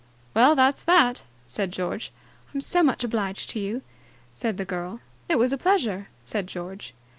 [0.33, 2.11] "Well, that's that!" said George.
[2.55, 3.55] "I'm so much obliged,"
[4.33, 4.99] said the girl.
[5.29, 6.95] "It was a pleasure," said George.